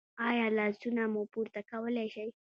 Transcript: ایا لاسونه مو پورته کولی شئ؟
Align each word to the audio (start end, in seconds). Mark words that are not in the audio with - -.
ایا 0.29 0.45
لاسونه 0.57 1.03
مو 1.13 1.21
پورته 1.31 1.61
کولی 1.69 2.07
شئ؟ 2.13 2.27